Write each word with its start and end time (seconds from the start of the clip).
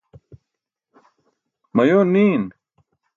mayoon 1.75 2.09
niin 2.15 2.43